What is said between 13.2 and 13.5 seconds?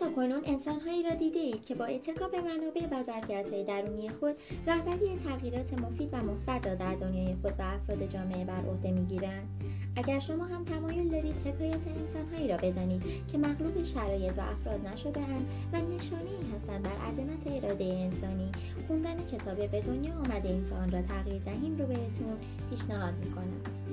که